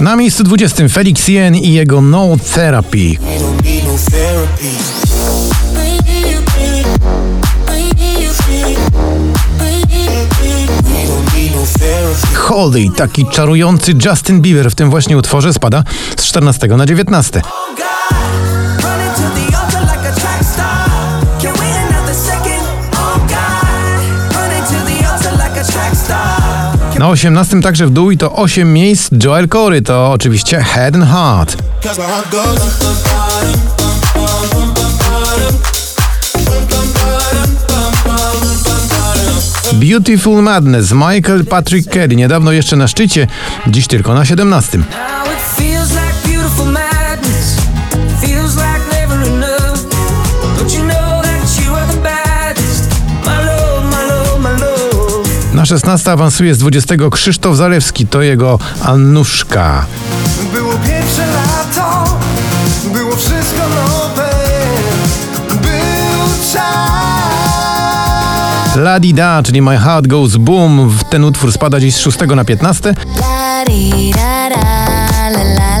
Na 0.00 0.16
miejscu 0.16 0.44
20 0.44 0.88
Felix 0.88 1.28
Jen 1.28 1.54
i 1.54 1.72
jego 1.72 2.00
No 2.00 2.36
Therapy. 2.54 3.16
Holy, 12.34 12.90
taki 12.96 13.26
czarujący 13.26 13.94
Justin 14.04 14.40
Bieber 14.40 14.70
w 14.70 14.74
tym 14.74 14.90
właśnie 14.90 15.18
utworze 15.18 15.52
spada 15.52 15.84
z 16.16 16.24
14 16.24 16.66
na 16.66 16.86
19. 16.86 17.42
Na 27.04 27.10
18 27.10 27.60
także 27.60 27.86
w 27.86 27.90
dół 27.90 28.10
i 28.10 28.16
to 28.16 28.32
8 28.32 28.72
miejsc 28.72 29.10
Joel 29.24 29.48
Corey, 29.48 29.82
to 29.82 30.12
oczywiście 30.12 30.60
Head 30.60 30.94
and 30.94 31.04
Heart. 31.04 31.56
Beautiful 39.72 40.42
Madness, 40.42 40.92
Michael 40.92 41.44
Patrick 41.44 41.90
Kelly, 41.90 42.16
niedawno 42.16 42.52
jeszcze 42.52 42.76
na 42.76 42.88
szczycie, 42.88 43.26
dziś 43.66 43.86
tylko 43.86 44.14
na 44.14 44.24
17. 44.24 44.78
Na 55.64 55.68
16 55.68 56.12
awansuje 56.12 56.54
z 56.54 56.58
20 56.58 56.94
Krzysztof 57.10 57.56
Zalewski, 57.56 58.06
to 58.06 58.22
jego 58.22 58.58
Annuszka. 58.82 59.86
Było 60.52 60.72
pierwsze 60.72 61.26
lato, 61.26 62.18
było 62.92 63.16
wszystko 63.16 63.62
nowe, 63.68 64.30
był 65.48 66.52
czas. 66.52 66.64
La 68.76 69.00
Di 69.00 69.14
Da, 69.14 69.42
czyli 69.42 69.62
My 69.62 69.78
Heart 69.78 70.06
Goes 70.06 70.36
Boom, 70.36 70.98
ten 71.10 71.24
utwór 71.24 71.52
spada 71.52 71.80
dziś 71.80 71.94
z 71.94 71.98
6 71.98 72.18
na 72.36 72.44
15. 72.44 72.94
La 73.20 73.64
di 73.66 74.12
da 74.12 74.48
da, 74.50 74.56
la 75.30 75.30
la 75.30 75.42
la 75.42 75.54
la 75.58 75.73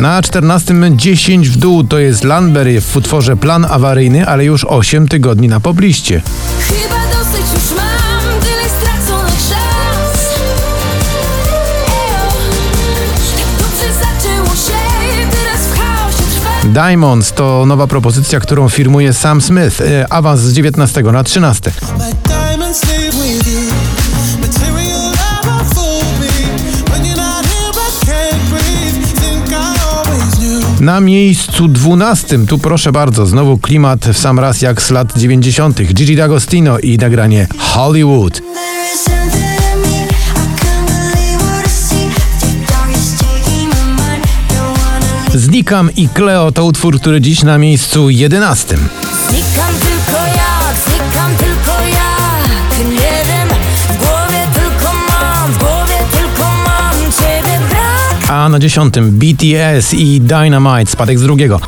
Na 0.00 0.22
14 0.22 0.74
10 0.96 1.48
w 1.48 1.56
dół 1.56 1.84
to 1.84 1.98
jest 1.98 2.24
Landberry 2.24 2.80
w 2.80 2.96
utworze 2.96 3.36
Plan 3.36 3.66
Awaryjny, 3.70 4.26
ale 4.26 4.44
już 4.44 4.64
8 4.64 5.08
tygodni 5.08 5.48
na 5.48 5.60
pobliście. 5.60 6.22
Chyba 6.60 6.96
dosyć 7.18 7.46
już 7.54 7.76
mam, 7.76 8.40
tyle 8.40 8.68
stracony 8.80 9.30
czas. 9.30 10.34
Ejo, 11.86 12.32
dobrze 13.58 13.92
zaczęło 13.92 14.56
się, 14.56 14.78
teraz 15.30 15.66
w 15.66 15.78
chaosie 15.78 16.22
trwa. 16.34 16.68
Diamonds 16.72 17.32
to 17.32 17.66
nowa 17.66 17.86
propozycja, 17.86 18.40
którą 18.40 18.68
firmuje 18.68 19.12
Sam 19.12 19.40
Smith. 19.40 19.80
E, 19.80 20.12
Awans 20.12 20.40
z 20.40 20.52
19 20.52 21.02
na 21.02 21.24
13. 21.24 21.72
Na 30.80 31.00
miejscu 31.00 31.68
12, 31.68 32.46
tu 32.46 32.58
proszę 32.58 32.92
bardzo, 32.92 33.26
znowu 33.26 33.58
klimat 33.58 34.06
w 34.12 34.18
sam 34.18 34.38
raz 34.38 34.62
jak 34.62 34.82
z 34.82 34.90
lat 34.90 35.18
90. 35.18 35.82
Gigi 35.82 36.16
D'Agostino 36.16 36.78
i 36.78 36.98
nagranie 36.98 37.46
Hollywood. 37.58 38.42
Znikam 45.34 45.90
i 45.96 46.08
Cleo 46.08 46.52
to 46.52 46.64
utwór, 46.64 47.00
który 47.00 47.20
dziś 47.20 47.42
na 47.42 47.58
miejscu 47.58 48.10
11. 48.10 48.76
Znikam 49.28 49.89
A 58.40 58.48
na 58.48 58.58
10 58.58 59.00
BTS 59.00 59.94
i 59.94 60.20
Dynamite, 60.20 60.90
spadek 60.90 61.18
z 61.18 61.22
drugiego. 61.22 61.60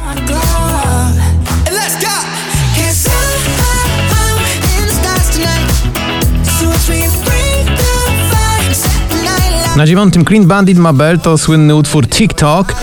Na 9.77 9.87
dziewiątym 9.87 10.25
Clean 10.25 10.47
Bandit 10.47 10.79
Mabel 10.79 11.21
to 11.21 11.39
słynny 11.39 11.75
utwór 11.75 12.09
TikTok. 12.09 12.75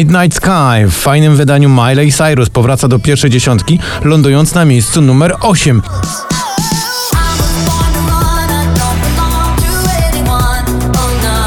Midnight 0.00 0.34
Sky 0.34 0.86
w 0.86 0.92
fajnym 0.92 1.36
wydaniu 1.36 1.68
Miley 1.68 2.12
Cyrus 2.12 2.50
powraca 2.50 2.88
do 2.88 2.98
pierwszej 2.98 3.30
dziesiątki, 3.30 3.78
lądując 4.04 4.54
na 4.54 4.64
miejscu 4.64 5.02
numer 5.02 5.36
8. 5.40 5.78
I 5.78 5.82
was 5.82 6.26
born 7.64 7.92
to 7.92 8.00
run, 8.00 8.50
I 8.50 8.66
don't 8.78 9.00
belong 9.02 9.56
to 9.60 9.70
anyone 10.08 10.64
Oh 10.96 11.10
no 11.22 11.38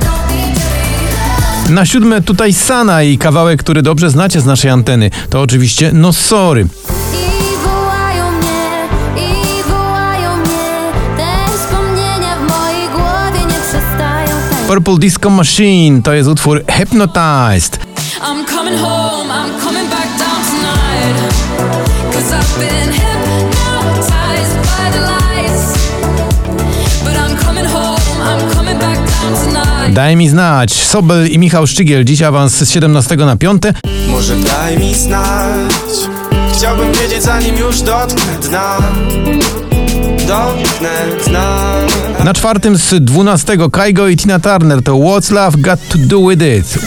Don't 0.00 0.28
need 0.30 0.54
to 0.54 1.68
be 1.68 1.74
Na 1.74 1.86
siódme 1.86 2.22
tutaj 2.22 2.52
Sana 2.52 3.02
i 3.02 3.18
kawałek, 3.18 3.62
który 3.62 3.82
dobrze 3.82 4.10
znacie 4.10 4.40
z 4.40 4.46
naszej 4.46 4.70
anteny. 4.70 5.10
To 5.30 5.40
oczywiście 5.40 5.90
No 5.92 6.12
Sorry. 6.12 6.66
Purple 14.74 14.98
Disco 14.98 15.30
Machine 15.30 16.02
to 16.02 16.12
jest 16.12 16.28
utwór 16.28 16.64
Hypnotized. 16.68 17.78
I'm 18.20 18.46
coming 18.46 18.78
home, 18.78 19.30
I'm 19.30 19.60
coming 19.60 19.88
back 19.90 20.08
down 20.18 20.42
tonight. 20.50 21.34
Cause 22.12 22.32
I've 22.32 22.58
been 22.58 22.92
hypnotized 22.92 24.56
by 24.56 24.90
the 24.92 25.00
lights. 25.00 25.78
But 27.04 27.16
I'm 27.16 27.36
coming 27.46 27.66
home, 27.66 28.00
I'm 28.22 28.54
coming 28.54 28.78
back 28.78 28.96
down 28.96 29.34
tonight. 29.44 29.94
Daj 29.94 30.16
mi 30.16 30.28
znać. 30.28 30.72
Sobel 30.72 31.28
i 31.28 31.38
Michał 31.38 31.66
Szczygiel 31.66 32.04
dziś 32.04 32.22
awans 32.22 32.54
z 32.54 32.70
17 32.70 33.16
na 33.16 33.36
5. 33.36 33.62
Może 34.08 34.36
daj 34.36 34.78
mi 34.78 34.94
znać. 34.94 35.72
Chciałbym 36.52 36.92
wiedzieć 36.92 37.22
zanim 37.22 37.56
już 37.56 37.80
dotknę 37.80 38.38
dna. 38.42 38.78
Na 42.24 42.34
czwartym 42.34 42.78
z 42.78 43.04
12 43.04 43.56
Kaigo 43.72 44.08
i 44.08 44.16
Tina 44.16 44.38
Turner 44.40 44.82
to 44.82 44.92
What's 44.92 45.32
Love 45.32 45.58
Got 45.58 45.88
to 45.88 45.98
Do 45.98 46.28
With 46.28 46.42
It. 46.42 46.78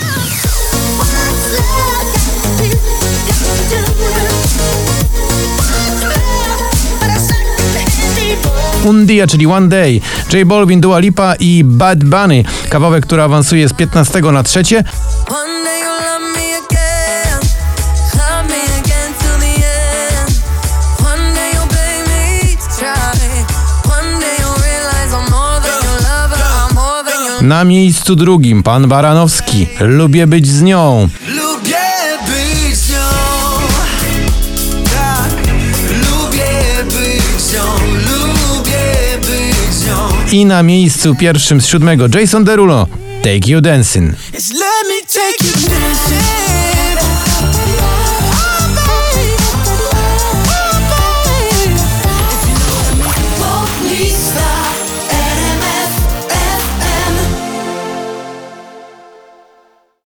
Undia, 8.86 9.28
czyli 9.28 9.48
One 9.48 9.68
Day, 9.68 10.02
J 10.34 10.48
Balvin, 10.48 10.82
Dua 10.82 11.00
Lipa 11.00 11.36
i 11.40 11.64
Bad 11.64 12.04
Bunny. 12.04 12.44
Kawałek, 12.70 13.06
który 13.06 13.22
awansuje 13.22 13.70
z 13.70 13.74
15 13.74 14.22
na 14.22 14.44
3. 14.44 14.64
Na 27.42 27.64
miejscu 27.64 28.16
drugim 28.16 28.64
pan 28.64 28.88
Baranowski. 28.88 29.68
Lubię 29.80 30.28
być 30.28 30.48
z 30.48 30.62
nią. 30.62 31.10
Lubię 31.28 31.78
być 32.28 32.76
z 32.78 32.90
nią. 32.90 32.98
Tak. 34.84 35.32
Lubię 35.90 36.84
być 36.84 37.42
z 37.42 37.54
nią. 37.54 37.64
Lubię 37.94 39.18
być 39.22 39.74
z 39.76 39.88
nią. 39.88 39.98
I 40.32 40.46
na 40.46 40.64
miejscu 40.64 41.16
pierwszym 41.16 41.62
z 41.62 41.66
siódmego 41.66 42.06
Jason 42.20 42.44
Derulo. 42.44 42.88
Take 43.24 43.52
You 43.52 43.62
Dancing. 43.62 44.16